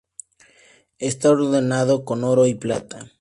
Está 0.97 1.27
adornado 1.27 2.05
con 2.05 2.23
oro 2.23 2.47
y 2.47 2.55
plata. 2.55 3.07